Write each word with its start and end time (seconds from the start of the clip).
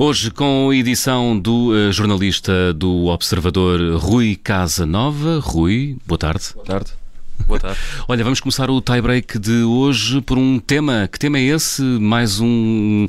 Hoje, 0.00 0.30
com 0.30 0.70
a 0.70 0.76
edição 0.76 1.36
do 1.36 1.70
uh, 1.70 1.90
jornalista 1.90 2.72
do 2.72 3.06
Observador 3.06 3.80
Rui 3.96 4.36
Casanova. 4.36 5.40
Rui, 5.40 5.96
boa 6.06 6.16
tarde. 6.16 6.44
Boa 6.54 6.64
tarde. 6.64 6.92
Boa 7.44 7.58
tarde. 7.58 7.80
Olha, 8.06 8.22
vamos 8.22 8.38
começar 8.38 8.70
o 8.70 8.80
tie-break 8.80 9.40
de 9.40 9.64
hoje 9.64 10.20
por 10.20 10.38
um 10.38 10.60
tema. 10.60 11.08
Que 11.10 11.18
tema 11.18 11.36
é 11.38 11.42
esse? 11.42 11.82
Mais 11.82 12.38
um, 12.38 13.08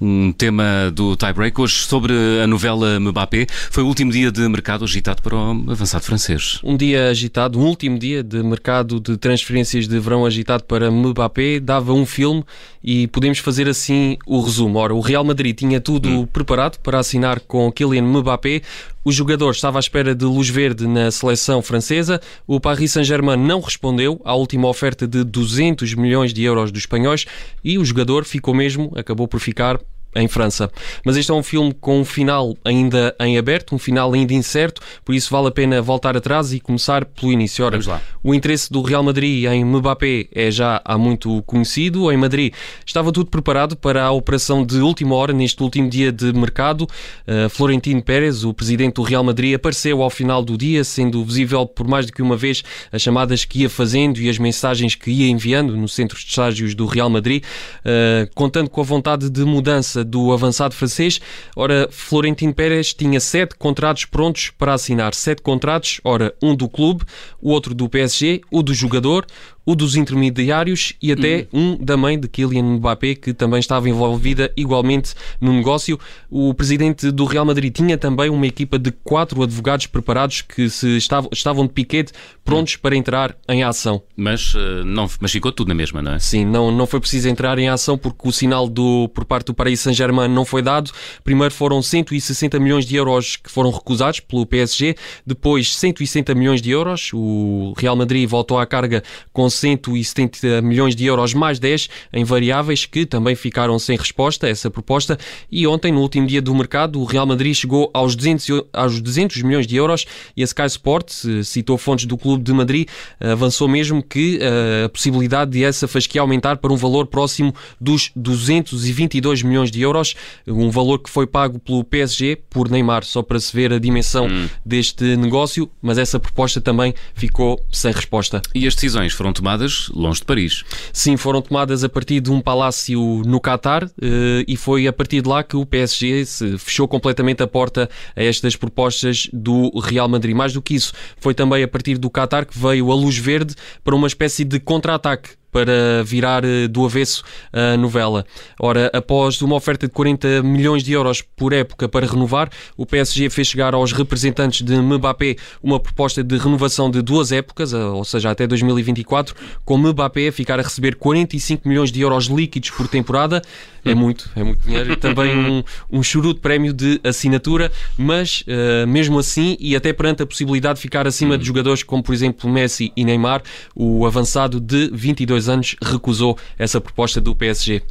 um 0.00 0.32
tema 0.32 0.90
do 0.94 1.16
tie-break 1.16 1.60
hoje 1.60 1.74
sobre 1.74 2.14
a 2.42 2.46
novela 2.46 2.98
Mbappé. 2.98 3.46
Foi 3.70 3.82
o 3.82 3.86
último 3.86 4.10
dia 4.10 4.32
de 4.32 4.48
mercado 4.48 4.84
agitado 4.84 5.20
para 5.22 5.36
o 5.36 5.50
avançado 5.70 6.04
francês. 6.04 6.58
Um 6.64 6.76
dia 6.76 7.08
agitado, 7.08 7.58
um 7.58 7.66
último 7.66 7.98
dia 7.98 8.22
de 8.22 8.42
mercado 8.42 8.98
de 8.98 9.16
transferências 9.16 9.86
de 9.86 9.98
verão 9.98 10.24
agitado 10.24 10.64
para 10.64 10.90
Mbappé, 10.90 11.60
dava 11.60 11.92
um 11.92 12.06
filme 12.06 12.44
e 12.82 13.06
podemos 13.08 13.38
fazer 13.38 13.68
assim 13.68 14.16
o 14.26 14.40
resumo. 14.40 14.78
Ora, 14.78 14.94
o 14.94 15.00
Real 15.00 15.22
Madrid 15.24 15.56
tinha 15.56 15.80
tudo 15.80 16.08
hum. 16.08 16.26
preparado 16.26 16.78
para 16.78 16.98
assinar 16.98 17.40
com 17.40 17.70
Kylian 17.70 18.02
Mbappé. 18.02 18.62
O 19.02 19.10
jogador 19.10 19.52
estava 19.52 19.78
à 19.78 19.80
espera 19.80 20.14
de 20.14 20.26
luz 20.26 20.50
verde 20.50 20.86
na 20.86 21.10
seleção 21.10 21.62
francesa. 21.62 22.20
O 22.46 22.60
Paris 22.60 22.92
Saint-Germain 22.92 23.38
não 23.38 23.60
respondeu 23.60 24.20
à 24.26 24.34
última 24.34 24.68
oferta 24.68 25.08
de 25.08 25.24
200 25.24 25.94
milhões 25.94 26.34
de 26.34 26.42
euros 26.42 26.70
dos 26.70 26.82
espanhóis 26.82 27.24
e 27.64 27.78
o 27.78 27.84
jogador 27.84 28.26
ficou 28.26 28.52
mesmo, 28.52 28.92
acabou 28.94 29.26
por 29.26 29.40
ficar 29.40 29.80
em 30.14 30.28
França. 30.28 30.70
Mas 31.04 31.16
este 31.16 31.30
é 31.30 31.34
um 31.34 31.42
filme 31.42 31.72
com 31.72 32.00
um 32.00 32.04
final 32.04 32.56
ainda 32.64 33.14
em 33.20 33.38
aberto, 33.38 33.74
um 33.74 33.78
final 33.78 34.12
ainda 34.12 34.32
incerto, 34.32 34.80
por 35.04 35.14
isso 35.14 35.30
vale 35.30 35.48
a 35.48 35.50
pena 35.50 35.80
voltar 35.80 36.16
atrás 36.16 36.52
e 36.52 36.60
começar 36.60 37.04
pelo 37.04 37.32
início. 37.32 37.64
Ora, 37.64 37.78
o 38.22 38.34
interesse 38.34 38.70
do 38.70 38.82
Real 38.82 39.02
Madrid 39.02 39.44
em 39.46 39.64
Mbappé 39.64 40.28
é 40.32 40.50
já 40.50 40.80
há 40.84 40.98
muito 40.98 41.42
conhecido. 41.42 42.10
Em 42.10 42.16
Madrid 42.16 42.52
estava 42.84 43.12
tudo 43.12 43.30
preparado 43.30 43.76
para 43.76 44.04
a 44.04 44.10
operação 44.10 44.64
de 44.64 44.78
última 44.78 45.14
hora, 45.14 45.32
neste 45.32 45.62
último 45.62 45.88
dia 45.88 46.12
de 46.12 46.32
mercado. 46.32 46.82
Uh, 46.82 47.48
Florentino 47.48 48.02
Pérez, 48.02 48.44
o 48.44 48.52
presidente 48.52 48.94
do 48.94 49.02
Real 49.02 49.24
Madrid, 49.24 49.54
apareceu 49.54 50.02
ao 50.02 50.10
final 50.10 50.42
do 50.42 50.56
dia, 50.56 50.84
sendo 50.84 51.24
visível 51.24 51.66
por 51.66 51.86
mais 51.86 52.06
do 52.06 52.12
que 52.12 52.22
uma 52.22 52.36
vez 52.36 52.62
as 52.92 53.00
chamadas 53.00 53.44
que 53.44 53.60
ia 53.60 53.70
fazendo 53.70 54.18
e 54.18 54.28
as 54.28 54.38
mensagens 54.38 54.94
que 54.94 55.10
ia 55.10 55.28
enviando 55.28 55.76
no 55.76 55.88
centro 55.88 56.18
de 56.18 56.24
estágios 56.24 56.74
do 56.74 56.86
Real 56.86 57.08
Madrid, 57.08 57.42
uh, 57.44 58.28
contando 58.34 58.68
com 58.68 58.80
a 58.80 58.84
vontade 58.84 59.30
de 59.30 59.44
mudança 59.44 59.99
do 60.04 60.32
avançado 60.32 60.74
francês. 60.74 61.20
Ora, 61.56 61.88
Florentino 61.90 62.54
Pérez 62.54 62.92
tinha 62.94 63.20
sete 63.20 63.54
contratos 63.56 64.04
prontos 64.04 64.50
para 64.50 64.74
assinar. 64.74 65.14
Sete 65.14 65.42
contratos, 65.42 66.00
ora, 66.04 66.34
um 66.42 66.54
do 66.54 66.68
clube, 66.68 67.04
o 67.40 67.50
outro 67.50 67.74
do 67.74 67.88
PSG, 67.88 68.40
o 68.50 68.62
do 68.62 68.74
jogador, 68.74 69.26
o 69.64 69.74
dos 69.74 69.96
intermediários 69.96 70.94
e 71.00 71.12
até 71.12 71.46
hum. 71.52 71.76
um 71.80 71.84
da 71.84 71.96
mãe 71.96 72.18
de 72.18 72.28
Kylian 72.28 72.76
Mbappé, 72.76 73.14
que 73.14 73.32
também 73.32 73.60
estava 73.60 73.88
envolvida 73.88 74.52
igualmente 74.56 75.14
no 75.40 75.52
negócio. 75.52 75.98
O 76.30 76.54
presidente 76.54 77.10
do 77.10 77.24
Real 77.24 77.44
Madrid 77.44 77.72
tinha 77.72 77.98
também 77.98 78.30
uma 78.30 78.46
equipa 78.46 78.78
de 78.78 78.90
quatro 78.90 79.42
advogados 79.42 79.86
preparados 79.86 80.42
que 80.42 80.68
se 80.70 80.96
estavam, 80.96 81.30
estavam 81.32 81.66
de 81.66 81.72
piquete, 81.72 82.12
prontos 82.44 82.74
hum. 82.74 82.78
para 82.80 82.96
entrar 82.96 83.36
em 83.48 83.62
ação. 83.62 84.02
Mas, 84.16 84.54
uh, 84.54 84.84
não, 84.84 85.08
mas 85.20 85.30
ficou 85.30 85.52
tudo 85.52 85.68
na 85.68 85.74
mesma, 85.74 86.00
não 86.00 86.14
é? 86.14 86.18
Sim, 86.18 86.44
não, 86.44 86.70
não 86.70 86.86
foi 86.86 87.00
preciso 87.00 87.28
entrar 87.28 87.58
em 87.58 87.68
ação 87.68 87.98
porque 87.98 88.28
o 88.28 88.32
sinal 88.32 88.68
do, 88.68 89.08
por 89.14 89.24
parte 89.24 89.46
do 89.46 89.54
Paris 89.54 89.80
Saint-Germain 89.80 90.28
não 90.28 90.44
foi 90.44 90.62
dado. 90.62 90.90
Primeiro 91.22 91.52
foram 91.52 91.82
160 91.82 92.58
milhões 92.58 92.86
de 92.86 92.96
euros 92.96 93.36
que 93.36 93.50
foram 93.50 93.70
recusados 93.70 94.20
pelo 94.20 94.46
PSG, 94.46 94.96
depois 95.26 95.76
160 95.76 96.34
milhões 96.34 96.62
de 96.62 96.70
euros. 96.70 97.10
O 97.12 97.74
Real 97.76 97.96
Madrid 97.96 98.28
voltou 98.28 98.58
à 98.58 98.66
carga 98.66 99.02
com 99.32 99.49
170 99.50 100.62
milhões 100.62 100.94
de 100.94 101.04
euros 101.04 101.34
mais 101.34 101.58
10 101.58 101.88
em 102.12 102.24
variáveis 102.24 102.86
que 102.86 103.04
também 103.04 103.34
ficaram 103.34 103.78
sem 103.78 103.96
resposta 103.96 104.46
a 104.46 104.50
essa 104.50 104.70
proposta 104.70 105.18
e 105.50 105.66
ontem, 105.66 105.92
no 105.92 106.00
último 106.00 106.26
dia 106.26 106.40
do 106.40 106.54
mercado, 106.54 107.00
o 107.00 107.04
Real 107.04 107.26
Madrid 107.26 107.54
chegou 107.54 107.90
aos 107.92 108.14
200, 108.14 108.62
aos 108.72 109.00
200 109.00 109.42
milhões 109.42 109.66
de 109.66 109.76
euros 109.76 110.06
e 110.36 110.42
a 110.42 110.44
Sky 110.44 110.66
Sports, 110.66 111.26
citou 111.44 111.76
fontes 111.76 112.06
do 112.06 112.16
Clube 112.16 112.42
de 112.42 112.52
Madrid, 112.52 112.88
avançou 113.20 113.68
mesmo 113.68 114.02
que 114.02 114.38
eh, 114.40 114.84
a 114.84 114.88
possibilidade 114.88 115.52
de 115.52 115.64
essa 115.64 115.86
fasquia 115.88 116.20
aumentar 116.20 116.56
para 116.56 116.72
um 116.72 116.76
valor 116.76 117.06
próximo 117.06 117.54
dos 117.80 118.10
222 118.14 119.42
milhões 119.42 119.70
de 119.70 119.80
euros, 119.80 120.14
um 120.46 120.70
valor 120.70 120.98
que 120.98 121.10
foi 121.10 121.26
pago 121.26 121.58
pelo 121.58 121.84
PSG 121.84 122.36
por 122.48 122.68
Neymar, 122.68 123.04
só 123.04 123.22
para 123.22 123.38
se 123.40 123.54
ver 123.54 123.72
a 123.72 123.78
dimensão 123.78 124.26
hum. 124.26 124.48
deste 124.64 125.16
negócio, 125.16 125.70
mas 125.80 125.98
essa 125.98 126.18
proposta 126.18 126.60
também 126.60 126.94
ficou 127.14 127.60
sem 127.72 127.92
resposta. 127.92 128.40
E 128.54 128.66
as 128.66 128.74
decisões 128.74 129.12
foram 129.12 129.32
tomadas 129.40 129.88
longe 129.94 130.20
de 130.20 130.26
Paris. 130.26 130.64
Sim, 130.92 131.16
foram 131.16 131.40
tomadas 131.40 131.82
a 131.82 131.88
partir 131.88 132.20
de 132.20 132.30
um 132.30 132.40
palácio 132.40 133.22
no 133.26 133.40
Catar 133.40 133.84
eh, 134.00 134.44
e 134.46 134.56
foi 134.56 134.86
a 134.86 134.92
partir 134.92 135.22
de 135.22 135.28
lá 135.28 135.42
que 135.42 135.56
o 135.56 135.64
PSG 135.64 136.24
fechou 136.58 136.86
completamente 136.86 137.42
a 137.42 137.46
porta 137.46 137.88
a 138.14 138.22
estas 138.22 138.54
propostas 138.54 139.28
do 139.32 139.70
Real 139.80 140.08
Madrid. 140.08 140.36
Mais 140.36 140.52
do 140.52 140.62
que 140.62 140.74
isso, 140.74 140.92
foi 141.16 141.34
também 141.34 141.62
a 141.62 141.68
partir 141.68 141.96
do 141.98 142.10
Catar 142.10 142.44
que 142.44 142.56
veio 142.58 142.92
a 142.92 142.94
luz 142.94 143.16
verde 143.16 143.54
para 143.82 143.94
uma 143.94 144.06
espécie 144.06 144.44
de 144.44 144.60
contra-ataque 144.60 145.39
para 145.50 146.02
virar 146.04 146.44
eh, 146.44 146.68
do 146.68 146.84
avesso 146.84 147.22
a 147.52 147.76
novela. 147.76 148.24
Ora, 148.58 148.90
após 148.92 149.40
uma 149.42 149.56
oferta 149.56 149.86
de 149.86 149.92
40 149.92 150.42
milhões 150.42 150.82
de 150.82 150.92
euros 150.92 151.22
por 151.22 151.52
época 151.52 151.88
para 151.88 152.06
renovar, 152.06 152.50
o 152.76 152.86
PSG 152.86 153.30
fez 153.30 153.48
chegar 153.48 153.74
aos 153.74 153.92
representantes 153.92 154.62
de 154.62 154.76
Mbappé 154.76 155.36
uma 155.62 155.80
proposta 155.80 156.22
de 156.22 156.36
renovação 156.38 156.90
de 156.90 157.02
duas 157.02 157.32
épocas, 157.32 157.72
eh, 157.72 157.76
ou 157.76 158.04
seja, 158.04 158.30
até 158.30 158.46
2024, 158.46 159.34
com 159.64 159.78
Mbappé 159.78 160.28
a 160.28 160.32
ficar 160.32 160.58
a 160.58 160.62
receber 160.62 160.96
45 160.96 161.68
milhões 161.68 161.90
de 161.90 162.00
euros 162.00 162.26
líquidos 162.26 162.70
por 162.70 162.88
temporada. 162.88 163.42
É 163.84 163.94
muito, 163.94 164.30
é 164.36 164.44
muito 164.44 164.62
dinheiro. 164.62 164.96
Também 164.96 165.36
um, 165.36 165.62
um 165.90 166.02
churuto 166.02 166.40
prémio 166.40 166.72
de 166.72 167.00
assinatura, 167.02 167.72
mas 167.96 168.42
uh, 168.42 168.86
mesmo 168.86 169.18
assim, 169.18 169.56
e 169.58 169.74
até 169.74 169.92
perante 169.92 170.22
a 170.22 170.26
possibilidade 170.26 170.76
de 170.76 170.82
ficar 170.82 171.06
acima 171.06 171.38
de 171.38 171.46
jogadores 171.46 171.82
como, 171.82 172.02
por 172.02 172.14
exemplo, 172.14 172.50
Messi 172.50 172.92
e 172.94 173.04
Neymar, 173.04 173.42
o 173.74 174.04
avançado 174.04 174.60
de 174.60 174.90
22 174.92 175.39
dois 175.40 175.48
anos 175.48 175.76
recusou 175.82 176.36
essa 176.58 176.80
proposta 176.80 177.20
do 177.20 177.34
PSG. 177.34 177.82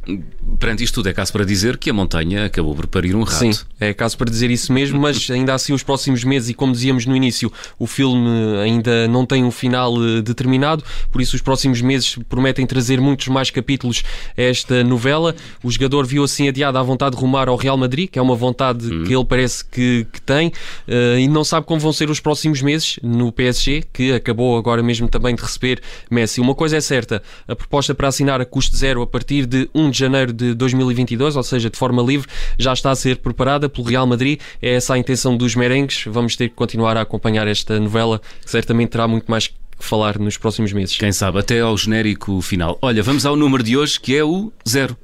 Perante 0.58 0.84
isto 0.84 0.94
tudo, 0.94 1.08
é 1.08 1.12
caso 1.12 1.32
para 1.32 1.44
dizer 1.44 1.76
que 1.76 1.90
a 1.90 1.92
montanha 1.92 2.46
acabou 2.46 2.74
por 2.74 2.86
parir 2.86 3.16
um 3.16 3.22
rato. 3.22 3.38
Sim, 3.38 3.52
é 3.80 3.92
caso 3.92 4.16
para 4.16 4.30
dizer 4.30 4.50
isso 4.50 4.72
mesmo, 4.72 5.00
mas 5.00 5.28
ainda 5.30 5.54
assim 5.54 5.72
os 5.72 5.82
próximos 5.82 6.22
meses, 6.22 6.50
e 6.50 6.54
como 6.54 6.72
dizíamos 6.72 7.06
no 7.06 7.16
início, 7.16 7.52
o 7.78 7.86
filme 7.86 8.28
ainda 8.62 9.08
não 9.08 9.26
tem 9.26 9.44
um 9.44 9.50
final 9.50 9.94
eh, 9.96 10.22
determinado, 10.22 10.84
por 11.10 11.20
isso 11.20 11.34
os 11.34 11.42
próximos 11.42 11.80
meses 11.80 12.16
prometem 12.28 12.66
trazer 12.66 13.00
muitos 13.00 13.28
mais 13.28 13.50
capítulos 13.50 14.02
a 14.36 14.42
esta 14.42 14.84
novela. 14.84 15.34
O 15.62 15.70
jogador 15.70 16.06
viu 16.06 16.22
assim 16.22 16.48
adiado 16.48 16.78
à 16.78 16.82
vontade 16.82 17.16
de 17.16 17.20
rumar 17.20 17.48
ao 17.48 17.56
Real 17.56 17.76
Madrid, 17.76 18.08
que 18.08 18.18
é 18.18 18.22
uma 18.22 18.36
vontade 18.36 18.86
hum. 18.86 19.04
que 19.04 19.14
ele 19.14 19.24
parece 19.24 19.64
que, 19.64 20.06
que 20.12 20.20
tem, 20.20 20.48
uh, 20.48 21.18
e 21.18 21.26
não 21.26 21.42
sabe 21.42 21.66
como 21.66 21.80
vão 21.80 21.92
ser 21.92 22.10
os 22.10 22.20
próximos 22.20 22.62
meses 22.62 22.98
no 23.02 23.32
PSG, 23.32 23.84
que 23.92 24.12
acabou 24.12 24.56
agora 24.56 24.82
mesmo 24.82 25.08
também 25.08 25.34
de 25.34 25.42
receber 25.42 25.80
Messi. 26.10 26.40
Uma 26.40 26.54
coisa 26.54 26.76
é 26.76 26.80
certa, 26.80 27.22
a 27.46 27.56
proposta 27.56 27.94
para 27.94 28.08
assinar 28.08 28.40
a 28.40 28.44
custo 28.44 28.76
zero 28.76 29.02
a 29.02 29.06
partir 29.06 29.46
de 29.46 29.68
1 29.74 29.90
de 29.90 29.98
janeiro 29.98 30.32
de 30.32 30.54
2022, 30.54 31.36
ou 31.36 31.42
seja, 31.42 31.70
de 31.70 31.78
forma 31.78 32.02
livre, 32.02 32.28
já 32.58 32.72
está 32.72 32.90
a 32.90 32.94
ser 32.94 33.16
preparada 33.18 33.68
pelo 33.68 33.86
Real 33.86 34.06
Madrid. 34.06 34.40
É 34.60 34.74
essa 34.74 34.94
a 34.94 34.98
intenção 34.98 35.36
dos 35.36 35.54
merengues. 35.54 36.04
Vamos 36.06 36.36
ter 36.36 36.48
que 36.48 36.54
continuar 36.54 36.96
a 36.96 37.02
acompanhar 37.02 37.46
esta 37.46 37.78
novela, 37.78 38.20
que 38.44 38.50
certamente 38.50 38.90
terá 38.90 39.06
muito 39.06 39.30
mais 39.30 39.48
que 39.48 39.54
falar 39.78 40.18
nos 40.18 40.36
próximos 40.36 40.72
meses. 40.72 40.96
Quem 40.96 41.12
sabe, 41.12 41.38
até 41.38 41.60
ao 41.60 41.76
genérico 41.76 42.40
final. 42.40 42.78
Olha, 42.82 43.02
vamos 43.02 43.24
ao 43.24 43.36
número 43.36 43.62
de 43.62 43.76
hoje, 43.76 43.98
que 43.98 44.16
é 44.16 44.24
o 44.24 44.52
zero. 44.68 44.96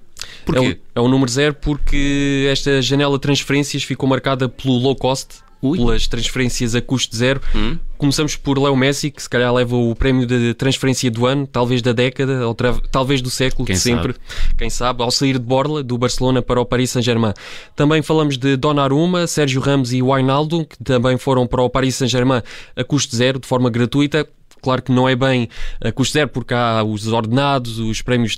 Porquê? 0.45 0.79
É 0.95 1.01
o, 1.01 1.03
é 1.03 1.07
o 1.07 1.09
número 1.09 1.31
zero 1.31 1.55
porque 1.55 2.47
esta 2.51 2.81
janela 2.81 3.15
de 3.15 3.21
transferências 3.21 3.83
ficou 3.83 4.09
marcada 4.09 4.49
pelo 4.49 4.75
low 4.75 4.95
cost, 4.95 5.46
Ui. 5.63 5.79
pelas 5.79 6.07
transferências 6.07 6.75
a 6.75 6.81
custo 6.81 7.17
zero. 7.17 7.41
Hum. 7.55 7.79
Começamos 7.97 8.37
por 8.37 8.59
Leo 8.59 8.77
Messi, 8.77 9.11
que 9.11 9.23
se 9.23 9.29
calhar 9.29 9.53
leva 9.53 9.75
o 9.75 9.95
prémio 9.95 10.27
de 10.27 10.53
transferência 10.55 11.11
do 11.11 11.25
ano, 11.25 11.47
talvez 11.47 11.81
da 11.81 11.93
década, 11.93 12.47
ou 12.47 12.55
talvez 12.55 13.23
do 13.23 13.31
século, 13.31 13.65
Quem 13.65 13.77
sempre. 13.77 14.13
Sabe? 14.13 14.55
Quem 14.59 14.71
sabe, 14.71 15.03
ao 15.03 15.11
sair 15.11 15.35
de 15.35 15.39
Borla, 15.39 15.83
do 15.83 15.97
Barcelona 15.97 16.43
para 16.43 16.61
o 16.61 16.65
Paris 16.67 16.91
Saint-Germain. 16.91 17.33
Também 17.75 18.03
falamos 18.03 18.37
de 18.37 18.57
Donnarumma, 18.57 19.27
Sérgio 19.27 19.61
Ramos 19.61 19.93
e 19.93 20.03
Wijnaldum, 20.03 20.65
que 20.65 20.77
também 20.85 21.17
foram 21.17 21.47
para 21.47 21.63
o 21.63 21.71
Paris 21.71 21.95
Saint-Germain 21.95 22.43
a 22.77 22.85
custo 22.85 23.17
zero, 23.17 23.39
de 23.39 23.49
forma 23.49 23.71
gratuita. 23.71 24.29
Claro 24.67 24.83
que 24.83 24.91
não 24.91 25.09
é 25.09 25.15
bem 25.15 25.49
a 25.81 25.93
custo 25.93 26.15
zero, 26.15 26.29
porque 26.29 26.53
há 26.53 26.83
os 26.83 27.07
ordenados, 27.07 27.79
os 27.79 28.03
prémios, 28.03 28.37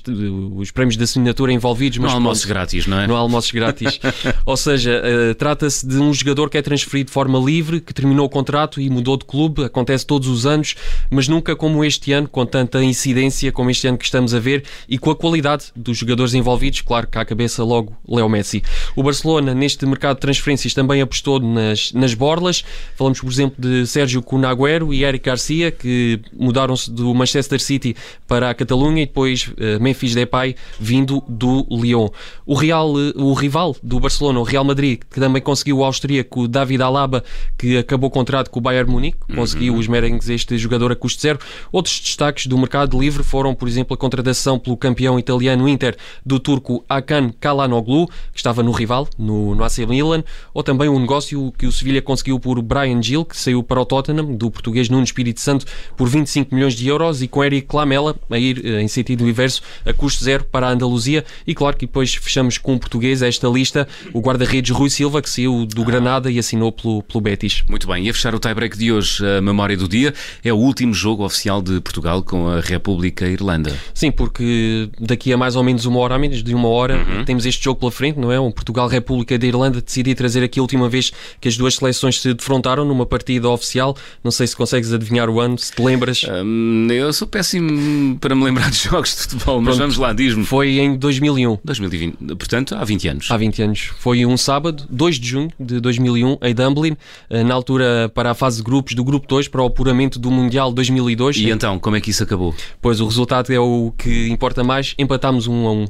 os 0.57 0.71
prémios 0.71 0.95
de 0.95 1.03
assinatura 1.03 1.51
envolvidos. 1.51 1.97
Mas 1.97 2.05
não 2.05 2.11
há 2.11 2.15
almoços 2.17 2.45
grátis, 2.45 2.87
não 2.87 3.01
é? 3.01 3.07
Não 3.07 3.17
há 3.17 3.21
almoços 3.21 3.51
grátis. 3.51 3.99
Ou 4.45 4.55
seja, 4.55 5.03
uh, 5.03 5.35
trata-se 5.37 5.89
de 5.89 5.97
um 5.97 6.13
jogador 6.13 6.51
que 6.51 6.59
é 6.59 6.61
transferido 6.61 7.07
de 7.07 7.15
forma 7.15 7.39
livre, 7.39 7.81
que 7.81 7.95
terminou 7.95 8.27
o 8.27 8.29
contrato 8.29 8.79
e 8.79 8.91
mudou 8.91 9.17
de 9.17 9.25
clube. 9.25 9.65
Acontece 9.65 10.05
todos 10.05 10.29
os 10.29 10.45
anos, 10.45 10.75
mas 11.11 11.29
nunca 11.29 11.57
como 11.57 11.83
este 11.83 12.13
ano, 12.13 12.29
com 12.29 12.45
tanta 12.45 12.85
incidência 12.85 13.51
como 13.51 13.71
este 13.71 13.89
ano 13.89 13.97
que 13.97 14.05
estamos 14.05 14.35
a 14.35 14.39
ver 14.39 14.65
e 14.87 14.99
com 14.99 15.11
a 15.11 15.17
qualidade 15.17 15.69
dos 15.75 15.97
jogadores 15.97 16.35
envolvidos. 16.35 16.83
Claro 16.83 17.07
que 17.07 17.17
à 17.17 17.25
cabeça 17.25 17.65
logo 17.65 17.97
Leo 18.07 18.29
Messi. 18.29 18.63
O 18.95 19.03
Barcelona, 19.03 19.55
neste 19.55 19.87
mercado 19.87 20.17
de 20.17 20.21
transferências, 20.21 20.75
também 20.75 21.01
apostou 21.01 21.41
nas, 21.41 21.91
nas 21.95 22.13
borlas. 22.13 22.63
Falamos, 22.97 23.19
por 23.19 23.33
exemplo, 23.33 23.57
de 23.59 23.87
Sérgio 23.87 24.21
Cunagüero 24.21 24.93
e 24.93 25.05
Eric 25.05 25.25
Garcia, 25.25 25.71
que 25.71 26.18
que 26.19 26.31
mudaram-se 26.33 26.91
do 26.91 27.15
Manchester 27.15 27.61
City 27.61 27.97
para 28.27 28.51
a 28.51 28.55
Catalunha 28.55 29.03
e 29.03 29.07
depois 29.07 29.49
uh, 29.49 29.81
Memphis 29.81 30.15
Depay 30.15 30.55
vindo 30.79 31.23
do 31.29 31.67
Lyon. 31.71 32.09
O 32.47 32.55
Real, 32.55 32.93
uh, 32.93 33.13
o 33.17 33.33
rival 33.35 33.77
do 33.83 34.01
Barcelona, 34.01 34.41
o 34.41 34.43
Real 34.43 34.65
Madrid, 34.65 35.01
que 35.11 35.21
também 35.21 35.43
conseguiu 35.43 35.79
o 35.79 35.85
austríaco 35.85 36.49
David 36.49 36.83
Alaba, 36.83 37.25
que 37.57 37.79
acabou 37.79 38.09
o 38.09 38.11
contrato 38.11 38.51
com 38.51 38.59
o 38.59 38.63
Bayern 38.63 38.91
Munique, 38.91 39.19
conseguiu 39.35 39.75
uhum. 39.75 39.79
os 39.81 39.87
merengues 39.87 40.29
este 40.29 40.57
jogador 40.59 40.93
a 40.93 40.97
custo 40.97 41.21
zero. 41.21 41.39
Outros 41.73 42.01
destaques 42.01 42.47
do 42.47 42.57
mercado 42.59 42.99
livre 42.99 43.23
foram, 43.23 43.55
por 43.55 43.69
exemplo, 43.69 43.95
a 43.95 43.97
contratação 43.97 44.59
pelo 44.59 44.77
campeão 44.77 45.19
italiano 45.19 45.69
Inter 45.69 45.97
do 46.25 46.39
turco 46.39 46.85
Hakan 46.89 47.31
Kalanoglu, 47.41 48.07
que 48.07 48.37
estava 48.37 48.63
no 48.63 48.73
rival, 48.73 49.09
no, 49.19 49.55
no 49.55 49.65
AC 49.65 49.79
Milan, 49.79 50.25
ou 50.53 50.63
também 50.63 50.89
um 50.89 50.99
negócio 50.99 51.53
que 51.57 51.67
o 51.67 51.73
Sevilha 51.73 52.03
conseguiu 52.03 52.39
por 52.39 52.61
Brian 52.63 53.03
Gil, 53.03 53.25
que 53.25 53.37
saiu 53.37 53.63
para 53.63 53.81
o 53.81 53.85
Tottenham, 53.85 54.35
do 54.37 54.51
português 54.51 54.89
Nuno 54.89 55.05
Espírito 55.05 55.41
Santo, 55.41 55.67
por 55.99 56.09
25 56.09 56.55
milhões 56.55 56.75
de 56.75 56.87
euros, 56.87 57.21
e 57.21 57.29
com 57.29 57.45
Eric 57.45 57.75
Lamela 57.75 58.15
a 58.31 58.39
ir 58.39 58.65
eh, 58.65 58.81
em 58.81 58.89
sentido 58.89 59.29
inverso, 59.29 59.61
a 59.85 59.93
custo 59.93 60.25
zero 60.25 60.45
para 60.45 60.69
a 60.69 60.71
Andaluzia. 60.71 61.25
E 61.45 61.55
claro 61.55 61.77
que 61.77 61.87
depois 61.87 62.15
fechamos 62.15 62.57
com 62.57 62.75
um 62.75 62.79
português 62.79 63.21
esta 63.21 63.49
lista, 63.49 63.87
o 64.15 64.21
guarda-redes 64.21 64.71
Rui 64.71 64.89
Silva, 64.89 65.21
que 65.21 65.29
saiu 65.29 65.67
do 65.67 65.85
Granada 65.85 66.31
e 66.31 66.39
assinou 66.39 66.71
pelo, 66.71 67.03
pelo 67.03 67.21
Betis. 67.21 67.65
Muito 67.69 67.89
bem, 67.89 68.07
e 68.07 68.11
a 68.11 68.15
fechar 68.15 68.35
o 68.35 68.39
tie-break 68.39 68.79
de 68.79 68.93
hoje, 68.93 69.27
a 69.27 69.41
memória 69.41 69.77
do 69.77 69.89
dia, 69.89 70.15
é 70.45 70.53
o 70.53 70.57
último 70.57 70.95
jogo 70.95 71.25
oficial 71.25 71.61
de 71.61 71.81
Portugal 71.81 72.23
com 72.23 72.49
a 72.49 72.61
República 72.61 73.27
Irlanda. 73.27 73.77
Sim, 73.93 74.13
porque 74.13 74.89
daqui 75.01 75.33
a 75.33 75.37
mais 75.37 75.57
ou 75.57 75.65
menos 75.65 75.85
uma 75.85 75.99
hora, 75.99 76.15
a 76.15 76.19
menos 76.19 76.45
de 76.45 76.55
uma 76.55 76.69
hora, 76.69 76.97
uhum. 76.97 77.25
temos 77.25 77.45
este 77.45 77.65
jogo 77.65 77.81
pela 77.81 77.91
frente, 77.91 78.19
não 78.21 78.31
é? 78.31 78.39
Um 78.39 78.53
Portugal-República 78.53 79.37
da 79.37 79.47
Irlanda. 79.47 79.81
Decidi 79.81 80.15
trazer 80.15 80.45
aqui 80.45 80.61
a 80.61 80.63
última 80.63 80.89
vez 80.89 81.13
que 81.41 81.49
as 81.49 81.57
duas 81.57 81.75
seleções 81.75 82.21
se 82.21 82.33
defrontaram 82.35 82.85
numa 82.85 83.05
partida 83.05 83.49
oficial. 83.49 83.97
Não 84.23 84.31
sei 84.31 84.47
se 84.47 84.55
consegues 84.55 84.93
adivinhar 84.93 85.29
o 85.29 85.41
ano, 85.41 85.59
se 85.59 85.73
te 85.73 85.83
lembras. 85.89 86.25
Um, 86.25 86.89
eu 86.91 87.13
sou 87.13 87.27
péssimo 87.27 88.17
para 88.19 88.35
me 88.35 88.45
lembrar 88.45 88.71
de 88.71 88.79
jogos 88.89 89.15
de 89.15 89.23
futebol, 89.23 89.61
mas 89.61 89.77
Pronto, 89.77 89.79
vamos 89.79 89.97
lá, 89.97 90.13
diz-me. 90.13 90.45
Foi 90.45 90.79
em 90.79 90.97
2001. 90.97 91.59
2020, 91.65 92.17
portanto, 92.37 92.75
há 92.75 92.85
20 92.85 93.09
anos. 93.09 93.31
Há 93.31 93.37
20 93.37 93.63
anos. 93.63 93.91
Foi 93.99 94.25
um 94.27 94.37
sábado, 94.37 94.85
2 94.89 95.17
de 95.19 95.29
junho 95.29 95.51
de 95.59 95.81
2001, 95.81 96.39
em 96.43 96.55
Dublin, 96.55 96.97
eh, 97.31 97.43
na 97.43 97.55
altura 97.55 98.11
para 98.15 98.31
a 98.31 98.35
fase 98.35 98.59
de 98.59 98.63
grupos 98.63 98.95
do 98.95 99.05
Grupo 99.05 99.27
2, 99.27 99.49
para 99.49 99.63
o 99.63 99.67
apuramento 99.67 100.19
do 100.19 100.31
Mundial 100.31 100.73
2002. 100.73 101.37
E 101.37 101.51
então, 101.51 101.79
como 101.79 101.97
é 101.97 102.01
que 102.01 102.11
isso 102.11 102.23
acabou? 102.23 102.55
Pois 102.81 103.01
o 103.01 103.07
resultado 103.07 103.53
é 103.53 103.59
o 103.59 103.93
que 103.97 104.29
importa 104.29 104.63
mais. 104.63 104.95
Empatámos 104.99 105.47
um 105.47 105.67
a 105.67 105.73
um. 105.73 105.87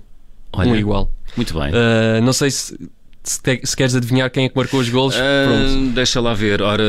Olha, 0.53 0.71
um 0.71 0.77
igual. 0.77 1.11
Muito 1.37 1.55
bem. 1.59 1.71
Uh, 1.71 2.23
não 2.23 2.33
sei 2.33 2.51
se 2.51 2.77
se, 3.29 3.43
te, 3.43 3.61
se, 3.63 3.77
queres 3.77 3.95
adivinhar 3.95 4.31
quem 4.31 4.47
é 4.47 4.49
que 4.49 4.57
marcou 4.57 4.81
os 4.81 4.89
golos, 4.89 5.15
uh, 5.15 5.91
deixa 5.93 6.21
lá 6.21 6.33
ver. 6.33 6.63
Ora, 6.63 6.83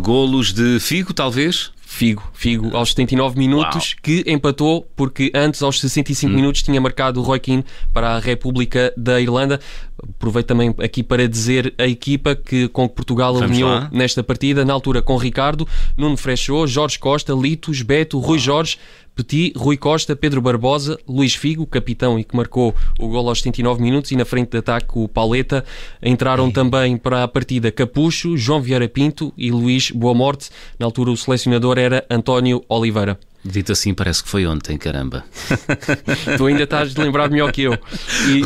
golos 0.00 0.52
de 0.52 0.78
Figo, 0.78 1.12
talvez? 1.12 1.72
Figo, 1.92 2.22
Figo 2.32 2.74
aos 2.76 2.90
79 2.90 3.36
minutos, 3.36 3.90
Uau. 3.90 3.98
que 4.00 4.22
empatou 4.28 4.88
porque 4.94 5.32
antes, 5.34 5.60
aos 5.60 5.80
65 5.80 6.30
hum. 6.30 6.36
minutos, 6.36 6.62
tinha 6.62 6.80
marcado 6.80 7.18
o 7.18 7.22
Roy 7.22 7.40
Keane 7.40 7.64
para 7.92 8.14
a 8.14 8.20
República 8.20 8.94
da 8.96 9.20
Irlanda. 9.20 9.58
Aproveito 10.00 10.46
também 10.46 10.72
aqui 10.78 11.02
para 11.02 11.28
dizer 11.28 11.74
a 11.76 11.88
equipa 11.88 12.36
que, 12.36 12.68
com 12.68 12.88
que 12.88 12.94
Portugal 12.94 13.36
alinhou 13.36 13.88
nesta 13.90 14.22
partida, 14.22 14.64
na 14.64 14.72
altura 14.72 15.02
com 15.02 15.16
Ricardo, 15.16 15.66
Nuno 15.96 16.16
Frechou, 16.16 16.64
Jorge 16.64 16.96
Costa, 16.96 17.34
Litos, 17.34 17.82
Beto, 17.82 18.18
Uau. 18.18 18.28
Rui 18.28 18.38
Jorge, 18.38 18.78
Petit, 19.14 19.52
Rui 19.56 19.76
Costa, 19.76 20.16
Pedro 20.16 20.40
Barbosa, 20.40 20.98
Luís 21.08 21.34
Figo, 21.34 21.66
capitão 21.66 22.18
e 22.18 22.24
que 22.24 22.36
marcou 22.36 22.74
o 22.98 23.08
gol 23.08 23.28
aos 23.28 23.38
79 23.38 23.82
minutos, 23.82 24.10
e 24.10 24.16
na 24.16 24.24
frente 24.24 24.50
de 24.50 24.58
ataque 24.58 24.98
o 24.98 25.08
Pauleta. 25.08 25.64
Entraram 26.02 26.50
também 26.50 26.96
para 26.96 27.22
a 27.22 27.28
partida 27.28 27.70
Capucho, 27.70 28.36
João 28.36 28.60
Vieira 28.60 28.88
Pinto 28.88 29.32
e 29.36 29.50
Luís 29.50 29.90
Boa 29.90 30.14
Morte. 30.14 30.50
Na 30.78 30.86
altura 30.86 31.10
o 31.10 31.16
selecionador 31.16 31.78
era 31.78 32.04
António 32.10 32.64
Oliveira. 32.68 33.18
Dito 33.42 33.72
assim, 33.72 33.94
parece 33.94 34.22
que 34.22 34.28
foi 34.28 34.46
ontem, 34.46 34.76
caramba. 34.76 35.24
tu 36.36 36.46
ainda 36.46 36.64
estás 36.64 36.92
de 36.92 37.00
lembrar 37.00 37.30
melhor 37.30 37.50
que 37.50 37.62
eu. 37.62 37.72
E, 38.28 38.42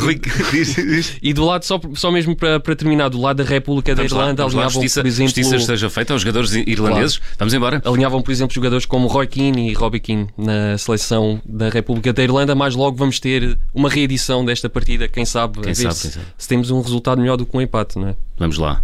e 1.29 1.33
do 1.33 1.43
lado, 1.43 1.65
só, 1.65 1.79
só 1.95 2.09
mesmo 2.11 2.33
para, 2.33 2.61
para 2.61 2.75
terminar, 2.75 3.09
do 3.09 3.19
lado 3.19 3.43
da 3.43 3.49
República 3.49 3.93
da 3.93 4.03
Irlanda, 4.03 4.43
lá, 4.43 4.49
alinhavam, 4.49 4.69
justiça, 4.71 5.01
por 5.01 5.07
exemplo. 5.07 5.27
Justiça 5.27 5.55
esteja 5.57 5.89
feita 5.89 6.13
aos 6.13 6.21
jogadores 6.21 6.53
irlandeses. 6.53 7.17
Claro. 7.17 7.35
Vamos 7.39 7.53
embora. 7.53 7.81
Alinhavam, 7.83 8.21
por 8.21 8.31
exemplo, 8.31 8.53
jogadores 8.53 8.85
como 8.85 9.07
Roy 9.07 9.27
Keane 9.27 9.69
e 9.69 9.73
Robbie 9.73 9.99
Keane 9.99 10.27
na 10.37 10.77
seleção 10.77 11.41
da 11.45 11.69
República 11.69 12.13
da 12.13 12.23
Irlanda. 12.23 12.55
Mais 12.55 12.73
logo 12.73 12.95
vamos 12.95 13.19
ter 13.19 13.57
uma 13.73 13.89
reedição 13.89 14.45
desta 14.45 14.69
partida, 14.69 15.09
quem 15.09 15.25
sabe, 15.25 15.59
quem 15.59 15.75
sabe, 15.75 15.95
se, 15.95 16.11
sabe. 16.11 16.25
se 16.37 16.47
temos 16.47 16.71
um 16.71 16.79
resultado 16.79 17.19
melhor 17.19 17.35
do 17.35 17.45
que 17.45 17.55
um 17.55 17.61
empate, 17.61 17.99
não 17.99 18.09
é? 18.09 18.15
Vamos 18.37 18.57
lá. 18.57 18.81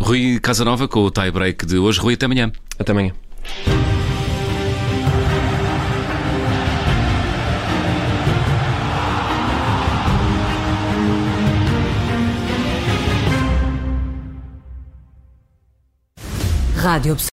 Rui 0.00 0.38
Casanova 0.40 0.88
com 0.88 1.00
o 1.00 1.10
tie-break 1.10 1.66
de 1.66 1.76
hoje. 1.76 2.00
Rui, 2.00 2.14
até 2.14 2.24
amanhã. 2.24 2.50
Até 2.78 2.92
amanhã. 2.92 3.12
Radyo 16.88 17.18